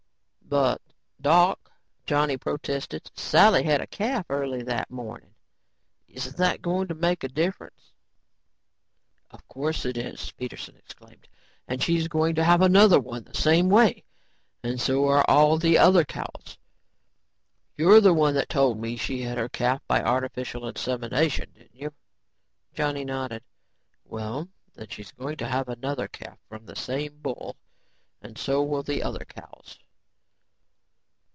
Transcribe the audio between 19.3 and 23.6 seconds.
her calf by artificial insemination, didn't you?" Johnny nodded.